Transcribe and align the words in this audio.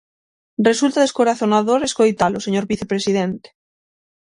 Resulta 0.69 1.03
descorazonador 1.03 1.79
escoitalo, 1.83 2.37
señor 2.45 2.65
vicepresidente. 2.71 3.49